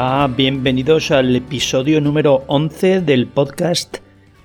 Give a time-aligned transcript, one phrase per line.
[0.00, 3.96] Hola, bienvenidos al episodio número 11 del podcast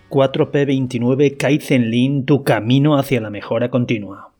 [0.09, 4.32] 4P29 Kaizen Lean, tu camino hacia la mejora continua.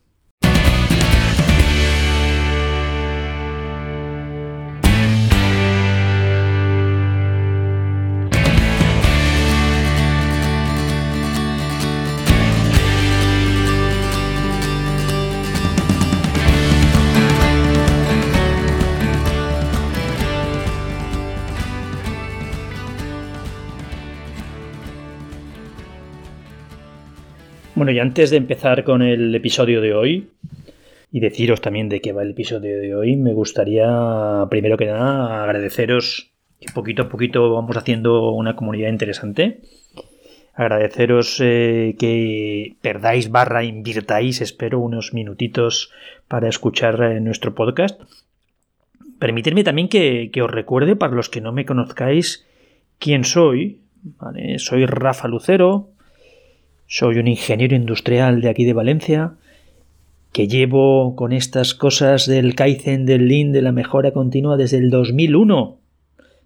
[27.75, 30.29] Bueno, y antes de empezar con el episodio de hoy,
[31.11, 35.43] y deciros también de qué va el episodio de hoy, me gustaría, primero que nada,
[35.43, 39.61] agradeceros que poquito a poquito vamos haciendo una comunidad interesante.
[40.53, 45.91] Agradeceros eh, que perdáis barra invirtáis, espero, unos minutitos
[46.27, 47.99] para escuchar eh, nuestro podcast.
[49.17, 52.45] Permitidme también que, os recuerde, para los que no me conozcáis,
[52.99, 53.79] quién soy.
[54.57, 55.92] Soy Rafa Lucero,
[56.93, 59.33] soy un ingeniero industrial de aquí de Valencia
[60.31, 64.91] que llevo con estas cosas del Kaizen, del Lean, de la mejora continua desde el
[64.91, 65.79] 2001.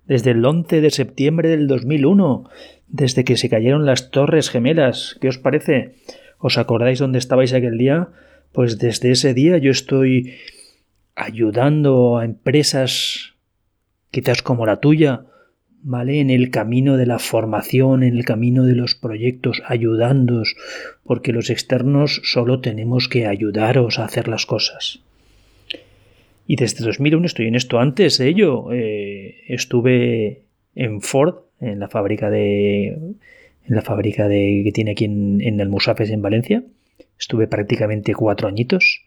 [0.06, 2.50] Desde el 11 de septiembre del 2001.
[2.88, 5.17] Desde que se cayeron las torres gemelas.
[5.20, 5.95] ¿Qué os parece?
[6.38, 8.08] ¿Os acordáis dónde estabais aquel día?
[8.54, 10.36] Pues desde ese día yo estoy
[11.14, 13.34] ayudando a empresas
[14.11, 15.26] quizás como la tuya
[15.81, 16.20] ¿vale?
[16.20, 20.56] En el camino de la formación, en el camino de los proyectos, ayudándoos,
[21.03, 25.00] porque los externos solo tenemos que ayudaros a hacer las cosas.
[26.45, 27.80] Y desde 2001 estoy en esto.
[27.80, 30.43] Antes de ello, eh, estuve
[30.76, 35.59] en Ford, en la fábrica de, en la fábrica de, que tiene aquí en, en
[35.59, 36.64] Almusafes, en Valencia.
[37.20, 39.02] Estuve prácticamente cuatro añitos,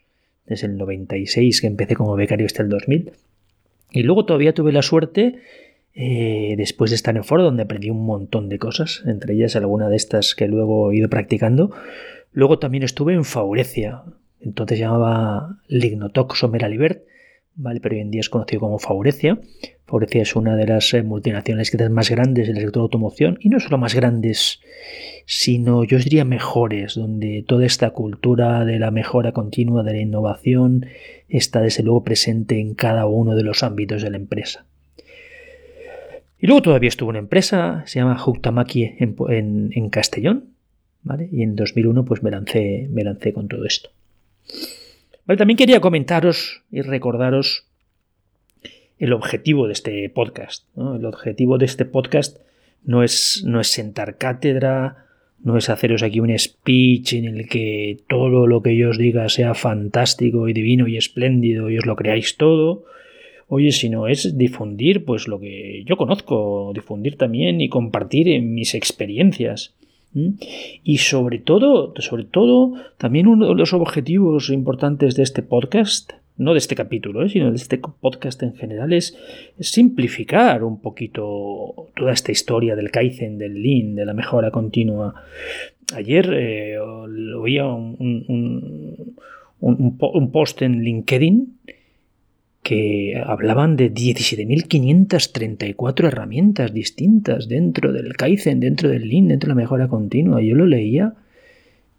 [0.45, 3.11] desde el 96 que empecé como becario hasta el 2000.
[3.91, 5.39] Y luego todavía tuve la suerte
[5.93, 9.89] eh, después de estar en Ford, donde aprendí un montón de cosas, entre ellas alguna
[9.89, 11.71] de estas que luego he ido practicando.
[12.31, 14.03] Luego también estuve en Faurecia,
[14.39, 17.03] entonces llamaba Lignotoc Someralibert,
[17.55, 17.81] ¿vale?
[17.81, 19.39] pero hoy en día es conocido como Faurecia.
[19.85, 23.59] Faurecia es una de las eh, multinacionales más grandes del sector de automoción, y no
[23.59, 24.61] solo más grandes,
[25.25, 30.85] sino yo diría mejores, donde toda esta cultura de la mejora continua, de la innovación,
[31.27, 34.65] está desde luego presente en cada uno de los ámbitos de la empresa.
[36.41, 40.45] Y luego todavía estuvo una empresa, se llama Huktamaki en, en, Castellón,
[41.03, 41.29] ¿vale?
[41.31, 43.91] Y en 2001 pues me lancé, me lancé con todo esto.
[45.37, 47.65] también quería comentaros y recordaros
[48.97, 50.65] el objetivo de este podcast.
[50.75, 52.39] El objetivo de este podcast
[52.83, 55.05] no es, no es sentar cátedra,
[55.43, 59.29] no es haceros aquí un speech en el que todo lo que yo os diga
[59.29, 62.85] sea fantástico y divino y espléndido y os lo creáis todo,
[63.53, 68.53] Oye, si no es difundir pues lo que yo conozco, difundir también y compartir en
[68.53, 69.73] mis experiencias.
[70.85, 76.53] Y sobre todo, sobre todo, también uno de los objetivos importantes de este podcast, no
[76.53, 77.29] de este capítulo, ¿eh?
[77.29, 79.17] sino de este podcast en general, es,
[79.59, 85.25] simplificar un poquito toda esta historia del Kaizen, del Lean, de la mejora continua.
[85.93, 89.17] Ayer eh, oía un,
[89.59, 91.57] un post en LinkedIn
[92.63, 99.61] que hablaban de 17.534 herramientas distintas dentro del Kaizen, dentro del Lean, dentro de la
[99.61, 100.41] mejora continua.
[100.41, 101.15] Yo lo leía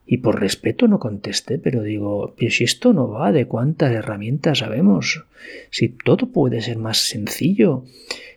[0.07, 4.59] y por respeto no contesté, pero digo, pero si esto no va de cuántas herramientas
[4.59, 5.25] sabemos,
[5.71, 7.85] si todo puede ser más sencillo.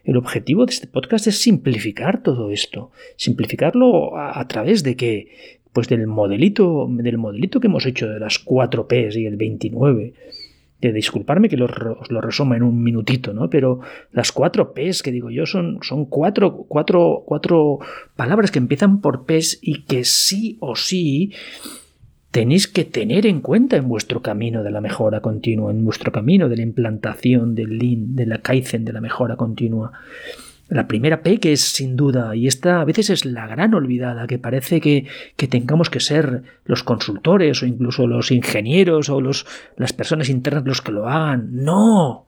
[0.03, 5.89] El objetivo de este podcast es simplificar todo esto, simplificarlo a, través de que, pues
[5.89, 10.13] del modelito, del modelito que hemos hecho de las 4 Ps y el 29
[10.81, 13.49] de disculparme que os lo resuma en un minutito, ¿no?
[13.49, 13.79] Pero
[14.11, 17.79] las cuatro P's que digo yo son, son cuatro, cuatro, cuatro
[18.15, 21.33] palabras que empiezan por P's y que sí o sí
[22.31, 26.49] tenéis que tener en cuenta en vuestro camino de la mejora continua, en vuestro camino
[26.49, 29.93] de la implantación del Lean, de la Kaizen, de la mejora continua.
[30.67, 34.25] La primera P que es sin duda, y esta a veces es la gran olvidada,
[34.25, 39.45] que parece que, que tengamos que ser los consultores o incluso los ingenieros o los,
[39.77, 41.49] las personas internas los que lo hagan.
[41.51, 42.25] No,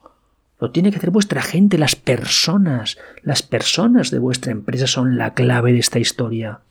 [0.60, 2.98] lo tiene que hacer vuestra gente, las personas.
[3.22, 6.62] Las personas de vuestra empresa son la clave de esta historia.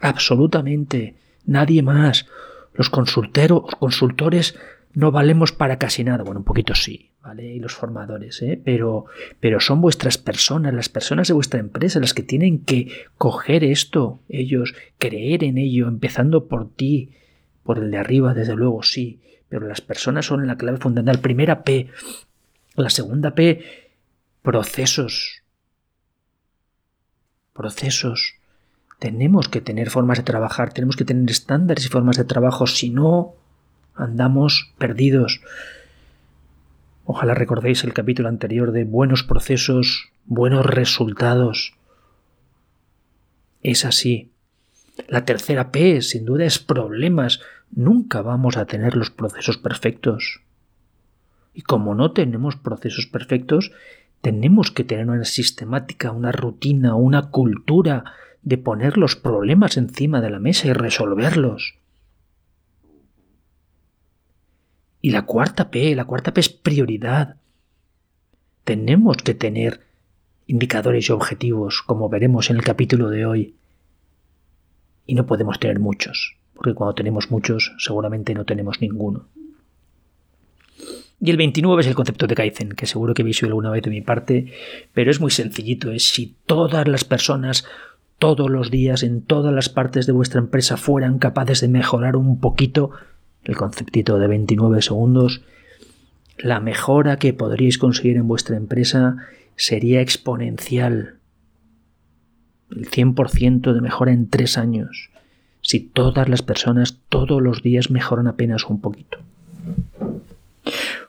[0.00, 1.14] Absolutamente.
[1.46, 2.26] Nadie más.
[2.74, 4.58] Los consulteros, consultores
[4.94, 6.22] no valemos para casi nada.
[6.22, 7.54] Bueno, un poquito sí, ¿vale?
[7.54, 8.60] Y los formadores, ¿eh?
[8.62, 9.06] Pero,
[9.40, 14.20] pero son vuestras personas, las personas de vuestra empresa, las que tienen que coger esto,
[14.28, 17.12] ellos, creer en ello, empezando por ti,
[17.62, 19.20] por el de arriba, desde luego sí.
[19.48, 21.20] Pero las personas son la clave fundamental.
[21.20, 21.88] Primera P.
[22.74, 23.62] La segunda P,
[24.42, 25.42] procesos.
[27.52, 28.36] procesos.
[28.98, 32.90] Tenemos que tener formas de trabajar, tenemos que tener estándares y formas de trabajo, si
[32.90, 33.34] no,
[33.94, 35.40] andamos perdidos.
[37.04, 41.74] Ojalá recordéis el capítulo anterior de buenos procesos, buenos resultados.
[43.62, 44.30] Es así.
[45.08, 47.40] La tercera P, sin duda, es problemas.
[47.70, 50.40] Nunca vamos a tener los procesos perfectos.
[51.54, 53.72] Y como no tenemos procesos perfectos,
[54.20, 58.04] tenemos que tener una sistemática, una rutina, una cultura
[58.42, 61.74] de poner los problemas encima de la mesa y resolverlos.
[65.02, 67.36] Y la cuarta P, la cuarta P es prioridad.
[68.62, 69.80] Tenemos que tener
[70.46, 73.54] indicadores y objetivos, como veremos en el capítulo de hoy.
[75.04, 79.26] Y no podemos tener muchos, porque cuando tenemos muchos seguramente no tenemos ninguno.
[81.20, 83.82] Y el 29 es el concepto de Kaizen, que seguro que habéis oído alguna vez
[83.82, 84.52] de mi parte,
[84.92, 87.64] pero es muy sencillito, es si todas las personas
[88.18, 92.38] todos los días en todas las partes de vuestra empresa fueran capaces de mejorar un
[92.38, 92.92] poquito
[93.44, 95.42] el conceptito de 29 segundos,
[96.38, 99.16] la mejora que podríais conseguir en vuestra empresa
[99.56, 101.16] sería exponencial.
[102.70, 105.10] El 100% de mejora en tres años,
[105.60, 109.18] si todas las personas todos los días mejoran apenas un poquito.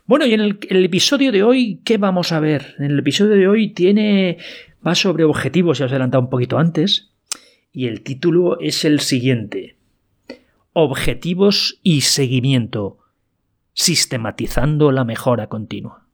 [0.06, 2.76] Bueno, y en el, episodio de hoy, ¿qué vamos a ver?
[2.78, 4.38] En el episodio de hoy tiene.
[4.86, 7.12] va sobre objetivos, ya os he adelantado un poquito antes.
[7.72, 9.78] Y el título es el siguiente:
[10.74, 12.98] Objetivos y seguimiento.
[13.74, 16.08] Sistematizando la mejora continua.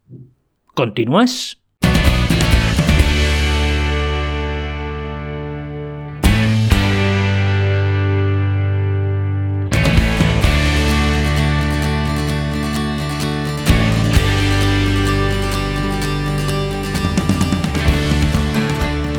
[0.73, 1.58] ¿Continúas?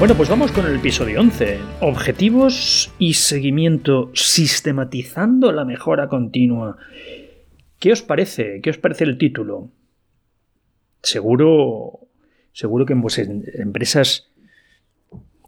[0.00, 1.58] Bueno, pues vamos con el episodio 11.
[1.82, 6.78] Objetivos y seguimiento sistematizando la mejora continua.
[7.78, 8.62] ¿Qué os parece?
[8.62, 9.68] ¿Qué os parece el título?
[11.02, 12.08] Seguro,
[12.54, 14.30] seguro que en vuestras empresas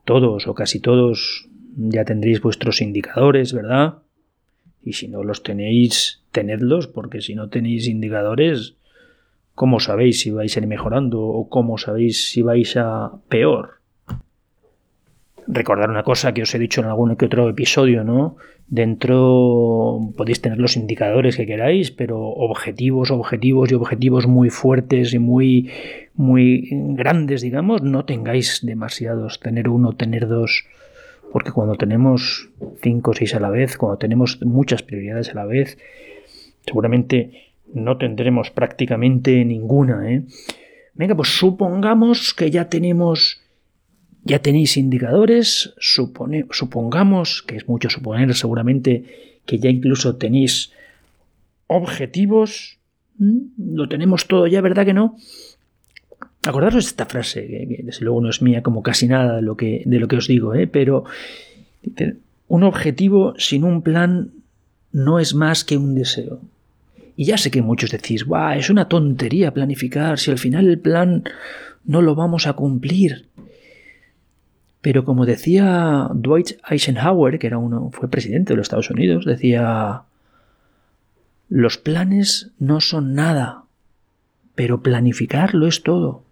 [0.04, 4.00] todos o casi todos ya tendréis vuestros indicadores, ¿verdad?
[4.84, 8.75] Y si no los tenéis, tenedlos, porque si no tenéis indicadores,
[9.55, 13.81] ¿cómo sabéis si vais a ir mejorando o cómo sabéis si vais a peor?
[15.47, 18.37] Recordar una cosa que os he dicho en algún que otro episodio, ¿no?
[18.69, 25.19] Dentro podéis tener los indicadores que queráis, pero objetivos, objetivos y objetivos muy fuertes y
[25.19, 25.71] muy,
[26.15, 29.41] muy grandes, digamos, no tengáis demasiados.
[29.41, 30.65] Tener uno, tener dos,
[31.33, 32.49] porque cuando tenemos
[32.81, 35.77] cinco o seis a la vez, cuando tenemos muchas prioridades a la vez,
[36.65, 40.23] seguramente no tendremos prácticamente ninguna, ¿eh?
[40.94, 43.42] Venga, pues supongamos que ya tenemos
[44.24, 50.72] ya tenéis indicadores, supongamos, que es mucho suponer seguramente, que ya incluso tenéis
[51.67, 52.79] objetivos,
[53.19, 55.17] lo tenemos todo ya, ¿verdad que no?
[56.44, 59.56] Acordaros de esta frase, que, desde luego no es mía como casi nada de lo
[59.56, 60.67] que, de lo que os digo, ¿eh?
[60.67, 61.05] pero
[62.48, 64.31] un objetivo sin un plan
[64.93, 66.41] no es más que un deseo.
[67.17, 68.58] Y ya sé que muchos decís, ¡guau!
[68.58, 71.24] Es una tontería planificar si al final el plan
[71.84, 73.26] no lo vamos a cumplir.
[74.82, 80.03] Pero como decía Dwight Eisenhower, que era uno, fue presidente de los Estados Unidos, decía,
[81.48, 83.65] los planes no son nada,
[84.56, 86.24] pero planificarlo es todo.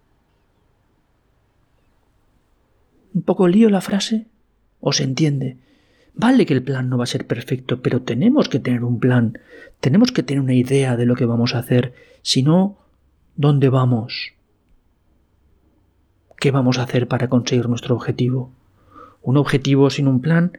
[3.13, 4.27] ¿Un poco lío la frase?
[4.81, 5.57] ¿O se entiende?
[6.13, 9.39] Vale que el plan no va a ser perfecto, pero tenemos que tener un plan,
[9.79, 12.77] tenemos que tener una idea de lo que vamos a hacer, si no,
[13.37, 14.33] ¿dónde vamos?
[16.41, 18.51] ¿Qué vamos a hacer para conseguir nuestro objetivo?
[19.21, 20.57] Un objetivo sin un plan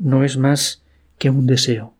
[0.00, 0.82] no es más
[1.16, 1.94] que un deseo.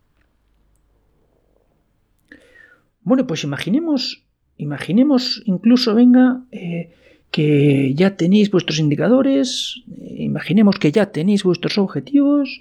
[3.02, 4.24] Bueno, pues imaginemos,
[4.56, 6.90] imaginemos incluso, venga, eh,
[7.30, 12.60] que ya tenéis vuestros indicadores, eh, imaginemos que ya tenéis vuestros objetivos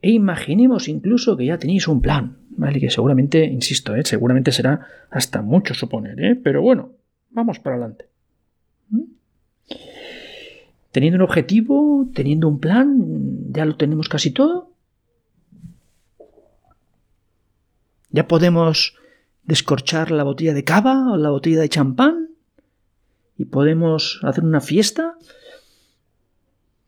[0.00, 2.78] e imaginemos incluso que ya tenéis un plan, ¿vale?
[2.78, 6.36] Que seguramente, insisto, eh, seguramente será hasta mucho suponer, ¿eh?
[6.36, 6.92] Pero bueno,
[7.30, 8.04] vamos para adelante.
[8.88, 9.21] ¿Mm?
[10.92, 14.70] Teniendo un objetivo, teniendo un plan, ya lo tenemos casi todo.
[18.10, 18.94] Ya podemos
[19.44, 22.28] descorchar la botella de cava o la botella de champán
[23.38, 25.16] y podemos hacer una fiesta.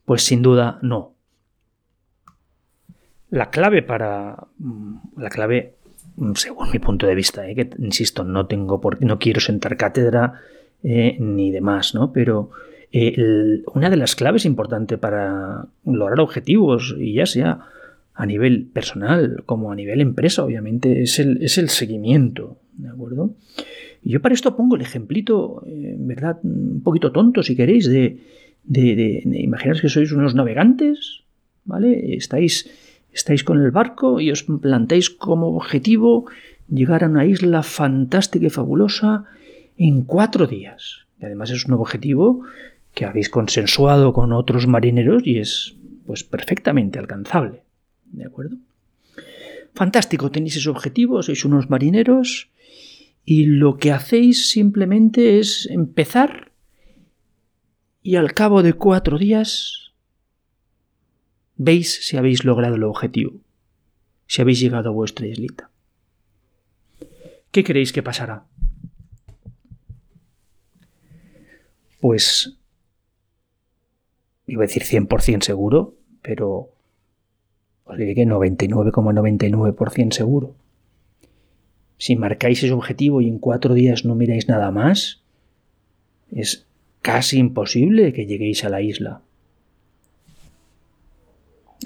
[0.05, 1.15] Pues sin duda no.
[3.31, 4.47] La clave para.
[4.59, 5.77] Mm, la clave,
[6.17, 9.77] mm, según mi punto de vista, eh, que insisto, no tengo por no quiero sentar
[9.77, 10.41] cátedra
[10.83, 12.13] eh, ni demás, ¿no?
[12.13, 12.51] Pero
[13.73, 17.59] una de las claves importantes para lograr objetivos, y ya sea
[18.13, 23.35] a nivel personal como a nivel empresa, obviamente, es el, es el seguimiento, ¿de acuerdo?
[24.01, 28.19] Y yo para esto pongo el ejemplito, en verdad, un poquito tonto, si queréis, de,
[29.25, 31.23] imaginaros que sois unos navegantes,
[31.65, 32.15] ¿vale?
[32.15, 32.69] Estáis,
[33.11, 36.25] estáis con el barco y os plantáis como objetivo
[36.69, 39.25] llegar a una isla fantástica y fabulosa
[39.77, 41.05] en cuatro días.
[41.19, 42.43] Y además es un objetivo
[42.95, 45.75] que habéis consensuado con otros marineros y es
[46.07, 47.63] pues perfectamente alcanzable.
[48.05, 48.57] ¿De acuerdo?
[49.73, 52.49] Fantástico, tenéis ese objetivo, sois unos marineros
[53.25, 56.51] y lo que hacéis simplemente es empezar
[58.01, 59.91] y al cabo de cuatro días
[61.57, 63.41] veis si habéis logrado el objetivo,
[64.27, 65.69] si habéis llegado a vuestra islita.
[67.51, 68.45] ¿Qué creéis que pasará?
[71.99, 72.57] Pues
[74.47, 76.69] iba a decir 100% seguro, pero
[77.85, 80.55] os diré que 99,99% seguro.
[81.97, 85.21] Si marcáis ese objetivo y en cuatro días no miráis nada más,
[86.31, 86.67] es
[87.01, 89.21] casi imposible que lleguéis a la isla.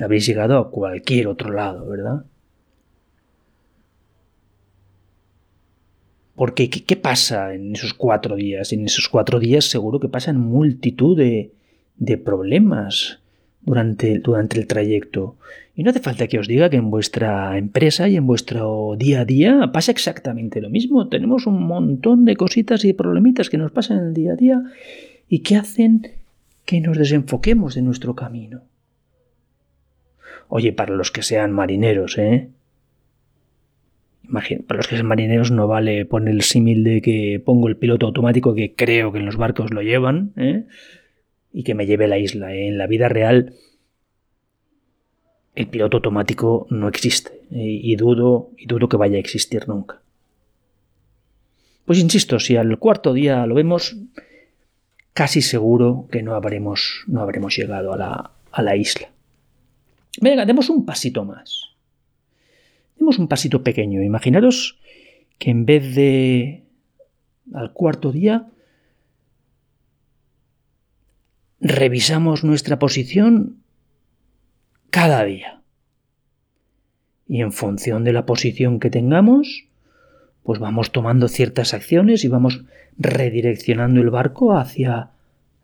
[0.01, 2.25] Habéis llegado a cualquier otro lado, ¿verdad?
[6.35, 8.71] Porque, ¿qué, pasa en esos cuatro días?
[8.71, 11.51] En esos cuatro días seguro que pasan multitud de,
[11.99, 13.19] de problemas
[13.61, 15.35] durante, durante el trayecto.
[15.75, 19.21] Y no hace falta que os diga que en vuestra empresa y en vuestro día
[19.21, 21.07] a día pasa exactamente lo mismo.
[21.07, 24.63] Tenemos un montón de cositas y problemitas que nos pasan en el día a día
[25.29, 26.07] y que hacen
[26.65, 28.61] que nos desenfoquemos de nuestro camino.
[30.49, 32.49] Oye, para los que sean marineros, ¿eh?
[34.31, 38.05] para los que sean marineros no vale poner el símil de que pongo el piloto
[38.05, 40.65] automático que creo que en los barcos lo llevan, ¿eh?
[41.53, 42.53] Y que me lleve a la isla.
[42.53, 42.67] ¿eh?
[42.67, 43.55] En la vida real
[45.55, 50.01] el piloto automático no existe y, dudo, y dudo que vaya a existir nunca.
[51.85, 53.97] Pues insisto, si al cuarto día lo vemos,
[55.13, 59.09] casi seguro que no habremos, no habremos llegado a la, a la isla.
[60.21, 61.71] Venga, demos un pasito más.
[62.97, 64.03] Demos un pasito pequeño.
[64.03, 64.79] Imaginaros
[65.39, 66.63] que en vez de
[67.53, 68.47] al cuarto día
[71.61, 73.57] revisamos nuestra posición
[74.89, 75.61] cada día.
[77.27, 79.65] Y en función de la posición que tengamos,
[80.43, 82.63] pues vamos tomando ciertas acciones y vamos
[82.97, 85.11] redireccionando el barco hacia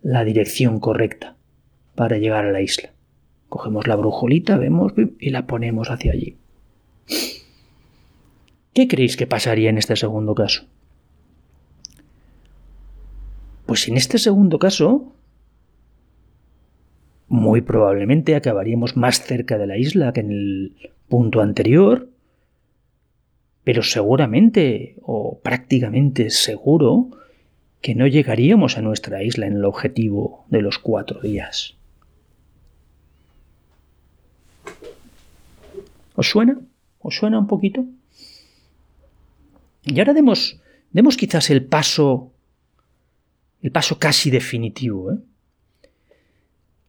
[0.02, 1.36] la dirección correcta
[1.96, 2.92] para llegar a la isla.
[3.48, 6.36] Cogemos la brujolita, vemos y la ponemos hacia allí.
[8.74, 10.66] ¿Qué creéis que pasaría en este segundo caso?
[13.64, 15.15] Pues en este segundo caso,
[17.28, 20.76] muy probablemente acabaríamos más cerca de la isla que en el
[21.08, 22.08] punto anterior,
[23.64, 27.10] pero seguramente o prácticamente seguro
[27.80, 31.74] que no llegaríamos a nuestra isla en el objetivo de los cuatro días.
[36.14, 36.58] ¿Os suena?
[37.00, 37.84] ¿Os suena un poquito?
[39.84, 42.32] Y ahora demos, demos quizás el paso,
[43.62, 45.18] el paso casi definitivo, ¿eh?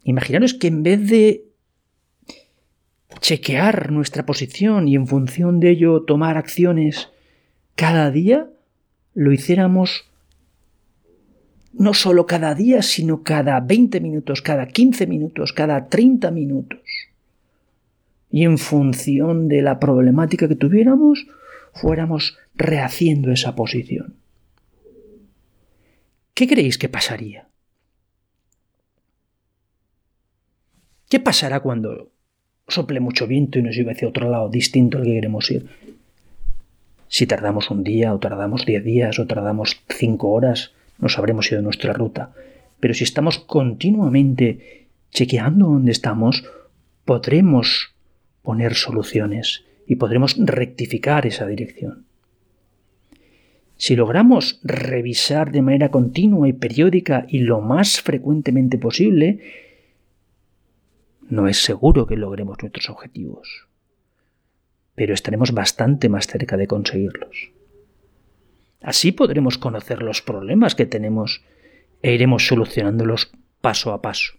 [0.08, 1.44] Imaginaros que en vez de
[3.20, 7.10] chequear nuestra posición y en función de ello tomar acciones
[7.76, 8.50] cada día,
[9.14, 10.06] lo hiciéramos
[11.74, 16.80] no solo cada día, sino cada 20 minutos, cada 15 minutos, cada 30 minutos.
[18.32, 21.28] Y en función de la problemática que tuviéramos,
[21.74, 24.16] fuéramos rehaciendo esa posición.
[26.34, 27.47] ¿Qué creéis que pasaría?
[31.10, 32.12] ¿Qué pasará cuando
[32.68, 35.68] sople mucho viento y nos lleve hacia otro lado distinto al que queremos ir?
[37.08, 41.60] Si tardamos un día, o tardamos diez días, o tardamos cinco horas, nos habremos ido
[41.60, 42.34] de nuestra ruta.
[42.82, 46.44] Pero si estamos continuamente chequeando dónde estamos,
[47.06, 47.96] podremos
[48.42, 52.06] poner soluciones y podremos rectificar esa dirección.
[53.78, 59.67] Si logramos revisar de manera continua y periódica y lo más frecuentemente posible,
[61.30, 63.68] no es seguro que logremos nuestros objetivos,
[64.96, 67.52] pero estaremos bastante más cerca de conseguirlos.
[68.82, 71.44] Así podremos conocer los problemas que tenemos
[72.02, 73.32] e iremos solucionándolos
[73.62, 74.34] paso a paso.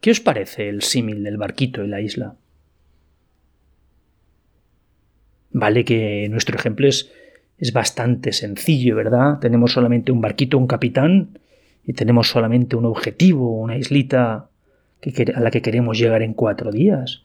[0.00, 2.36] ¿Qué os parece el símil del barquito y la isla?
[5.52, 7.12] Vale que nuestro ejemplo es,
[7.58, 9.38] es bastante sencillo, ¿verdad?
[9.40, 11.38] Tenemos solamente un barquito, un capitán,
[11.86, 14.48] y tenemos solamente un objetivo, una islita
[15.34, 17.22] a la que queremos llegar en cuatro días.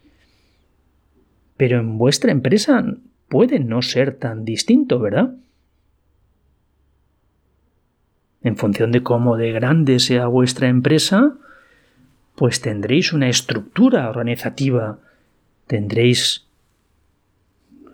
[1.58, 2.86] Pero en vuestra empresa
[3.28, 5.36] puede no ser tan distinto, ¿verdad?
[8.44, 11.34] En función de cómo de grande sea vuestra empresa,
[12.36, 15.00] pues tendréis una estructura organizativa,
[15.68, 16.46] tendréis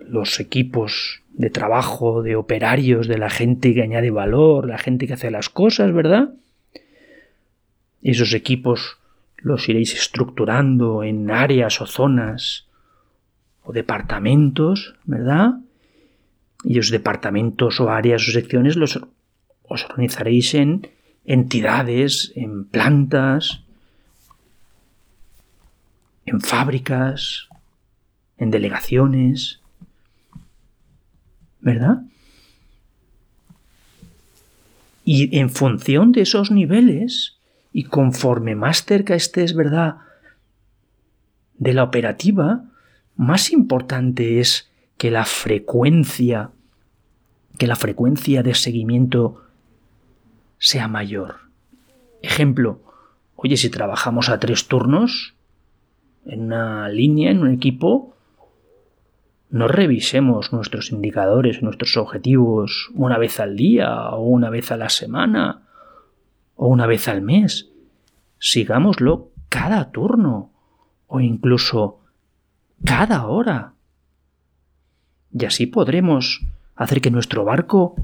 [0.02, 5.14] los equipos de trabajo, de operarios, de la gente que añade valor, la gente que
[5.14, 6.32] hace las cosas, ¿verdad?
[8.02, 8.98] Esos equipos
[9.38, 12.68] los iréis estructurando en áreas o zonas
[13.64, 15.60] o departamentos, ¿verdad?
[16.64, 19.00] Y los departamentos o áreas o secciones los
[19.64, 20.90] os organizaréis en
[21.24, 23.62] entidades, en plantas,
[26.26, 27.48] en fábricas,
[28.38, 29.62] en delegaciones,
[31.62, 32.04] ¿verdad?
[35.06, 37.38] Y en función de esos niveles,
[37.74, 39.98] y conforme más cerca estés, ¿verdad?,
[41.58, 42.64] de la operativa,
[43.16, 46.50] más importante es que la frecuencia,
[47.58, 49.44] que la frecuencia de seguimiento
[50.58, 51.36] sea mayor.
[52.22, 52.82] Ejemplo,
[53.36, 55.36] oye, si trabajamos a tres turnos,
[56.26, 58.16] en una línea, en un equipo,
[59.50, 64.90] no revisemos nuestros indicadores, nuestros objetivos una vez al día o una vez a la
[64.90, 65.64] semana
[66.64, 67.70] o una vez al mes.
[68.38, 70.52] Sigámoslo cada turno
[71.08, 72.02] o incluso
[72.86, 73.74] cada hora.
[75.34, 76.42] Y así podremos
[76.76, 77.96] hacer que nuestro barco,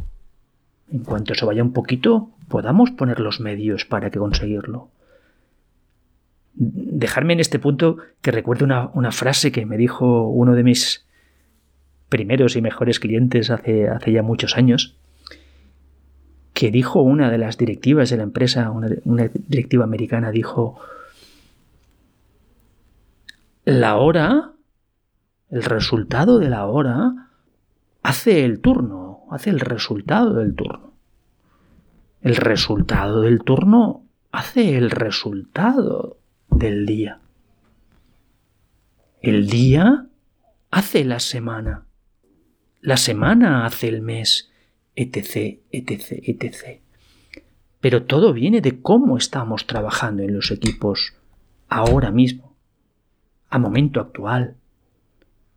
[0.91, 4.89] en cuanto se vaya un poquito, podamos poner los medios para que conseguirlo.
[6.55, 11.05] Dejarme en este punto que recuerde una, frase que me dijo uno de mis
[12.09, 14.97] primeros y mejores clientes hace, hace ya muchos años,
[16.57, 18.87] que dijo una de las directivas de la empresa, una,
[19.47, 20.79] directiva americana, dijo,
[23.63, 24.53] la hora,
[25.51, 27.29] el resultado de la hora,
[28.01, 30.93] hace el turno, hace el resultado del turno.
[32.23, 36.17] El resultado del turno hace el resultado
[36.49, 37.19] del día.
[39.21, 40.07] El día
[40.71, 41.83] hace la semana
[42.81, 44.49] la semana hace el mes,
[44.97, 46.81] etc., etc., etc.
[47.79, 51.13] Pero todo viene de cómo estamos trabajando en los equipos
[51.69, 52.55] ahora mismo,
[53.49, 54.55] a momento actual.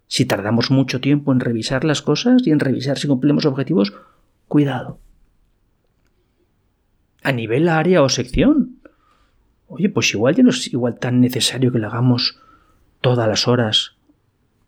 [0.06, 3.94] Si tardamos mucho tiempo en revisar las cosas y en revisar si cumplimos objetivos,
[4.46, 4.98] cuidado.
[7.22, 8.80] A nivel área o sección.
[9.68, 12.40] Oye, pues igual ya no es igual tan necesario que lo hagamos
[13.00, 13.96] todas las horas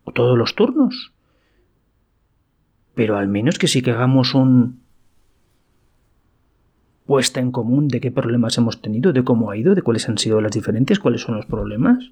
[0.05, 1.12] o todos los turnos
[2.93, 4.81] pero al menos que sí que hagamos un
[7.05, 10.17] puesta en común de qué problemas hemos tenido, de cómo ha ido, de cuáles han
[10.17, 12.11] sido las diferencias, cuáles son los problemas,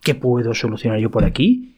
[0.00, 1.74] qué puedo solucionar yo por aquí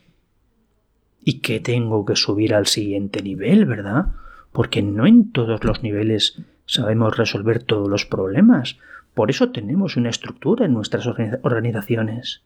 [1.25, 4.07] y qué tengo que subir al siguiente nivel, ¿verdad?
[4.53, 8.79] Porque no en todos los niveles sabemos resolver todos los problemas.
[9.15, 12.43] Por eso tenemos una estructura en nuestras organizaciones.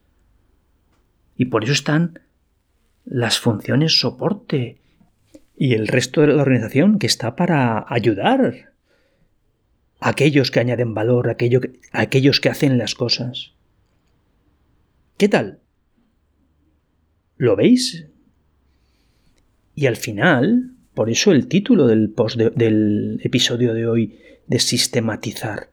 [1.35, 2.19] Y por eso están
[3.03, 4.79] las funciones soporte,
[5.61, 8.71] y el resto de la organización que está para ayudar
[9.99, 11.37] a aquellos que añaden valor, a,
[11.91, 13.51] aquellos que hacen las cosas.
[15.17, 15.59] ¿Qué tal?
[17.37, 18.07] ¿Lo veis?
[19.75, 25.69] Y al final, por eso el título del, post del episodio de hoy, de sistematizar.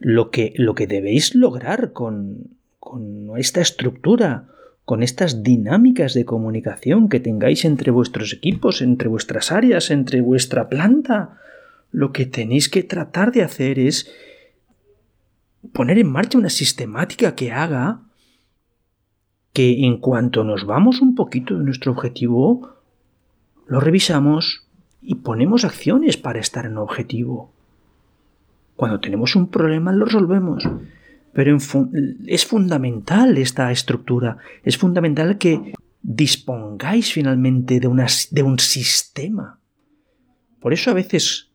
[0.00, 4.48] Lo que, lo que debéis lograr con, con esta estructura
[4.90, 10.68] con estas dinámicas de comunicación que tengáis entre vuestros equipos, entre vuestras áreas, entre vuestra
[10.68, 11.38] planta.
[11.92, 14.10] Lo que tenéis que tratar de hacer es
[15.72, 18.00] poner en marcha una sistemática que haga
[19.52, 22.74] que en cuanto nos vamos un poquito de nuestro objetivo,
[23.68, 24.66] lo revisamos
[25.00, 27.52] y ponemos acciones para estar en objetivo.
[28.74, 30.64] Cuando tenemos un problema lo resolvemos.
[31.32, 31.56] Pero
[32.26, 37.88] es fundamental esta estructura, es fundamental que dispongáis finalmente de,
[38.30, 39.60] de un sistema.
[40.60, 41.50] Por eso a veces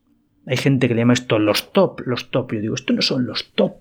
[0.46, 2.54] hay gente que le llama esto los top, los top.
[2.54, 3.78] Yo digo, esto no son los top.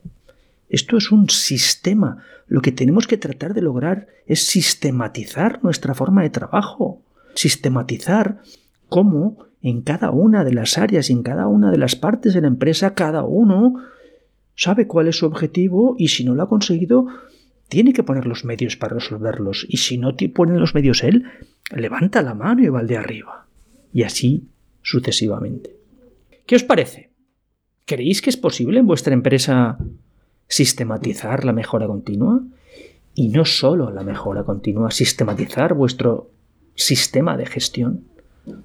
[0.68, 2.24] Esto es un sistema.
[2.46, 7.02] Lo que tenemos que tratar de lograr es sistematizar nuestra forma de trabajo.
[7.34, 8.40] Sistematizar
[8.88, 12.40] cómo en cada una de las áreas y en cada una de las partes de
[12.40, 13.76] la empresa, cada uno
[14.56, 17.06] sabe cuál es su objetivo y si no lo ha conseguido,
[17.68, 19.66] tiene que poner los medios para resolverlos.
[19.68, 21.24] Y si no pone los medios él,
[21.74, 23.46] levanta la mano y va al de arriba.
[23.92, 24.48] Y así
[24.82, 25.76] sucesivamente.
[26.46, 27.10] ¿Qué os parece?
[27.86, 29.78] ¿Creéis que es posible en vuestra empresa
[30.46, 32.42] sistematizar la mejora continua?
[33.14, 36.30] Y no solo la mejora continua, sistematizar vuestro
[36.74, 38.04] sistema de gestión.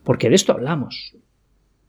[0.03, 1.15] Porque de esto hablamos.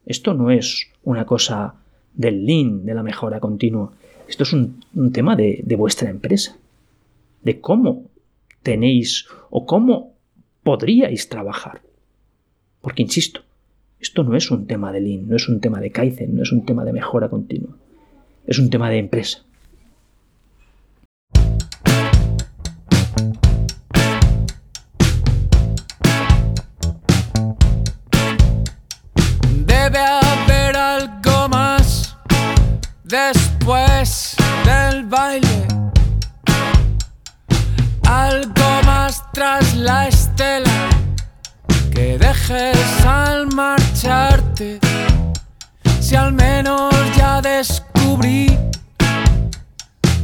[0.06, 1.74] Esto no es una cosa
[2.14, 3.92] del lean, de la mejora continua.
[4.28, 4.80] Esto es un,
[5.12, 6.56] tema de, vuestra empresa.
[7.42, 8.04] De cómo
[8.62, 10.14] tenéis o cómo
[10.62, 11.82] podríais trabajar.
[12.80, 13.42] Porque, insisto,
[13.98, 16.52] esto no es un tema de Lean, no es un tema de Kaizen, no es
[16.52, 17.76] un tema de mejora continua.
[18.46, 19.44] Es un tema de empresa.
[33.10, 35.66] Después del baile.
[38.08, 40.88] Algo más tras la estela
[41.92, 44.78] que dejes al marcharte.
[46.00, 48.56] Si al menos ya descubrí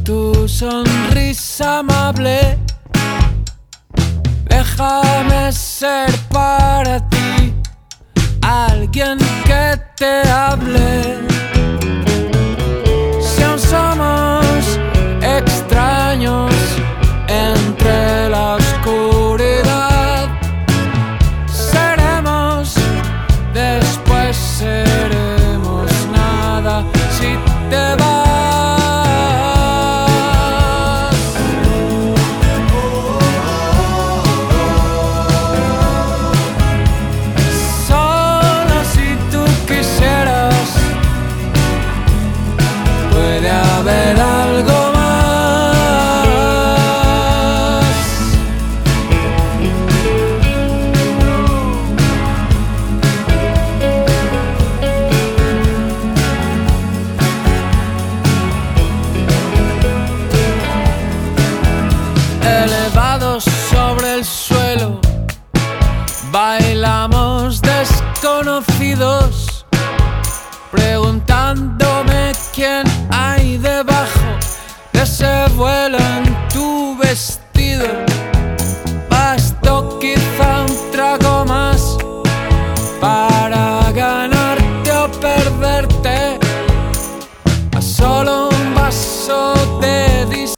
[0.03, 2.57] tu sonrisa amable,
[4.45, 7.53] déjame ser para ti
[8.41, 11.36] alguien que te hable.
[13.67, 14.16] Si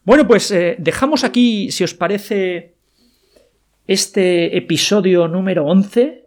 [0.09, 2.73] Bueno, pues eh, dejamos aquí, si os parece,
[3.85, 6.23] este episodio número 11,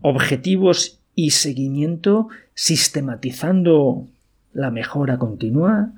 [0.00, 4.06] objetivos y seguimiento, sistematizando
[4.54, 5.92] la mejora continua.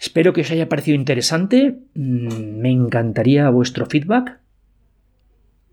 [0.00, 1.76] Espero que os haya parecido interesante.
[1.92, 4.38] Mm, Me encantaría vuestro feedback.